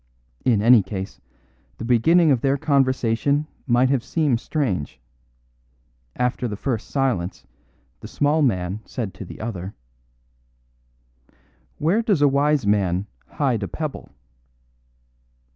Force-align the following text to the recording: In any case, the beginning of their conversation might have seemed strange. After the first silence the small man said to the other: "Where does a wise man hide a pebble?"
In 0.43 0.63
any 0.63 0.81
case, 0.81 1.21
the 1.77 1.85
beginning 1.85 2.31
of 2.31 2.41
their 2.41 2.57
conversation 2.57 3.45
might 3.67 3.91
have 3.91 4.03
seemed 4.03 4.39
strange. 4.39 4.99
After 6.15 6.47
the 6.47 6.55
first 6.55 6.87
silence 6.89 7.45
the 7.99 8.07
small 8.07 8.41
man 8.41 8.79
said 8.83 9.13
to 9.13 9.25
the 9.25 9.39
other: 9.39 9.75
"Where 11.77 12.01
does 12.01 12.23
a 12.23 12.27
wise 12.27 12.65
man 12.65 13.05
hide 13.27 13.61
a 13.61 13.67
pebble?" 13.67 14.09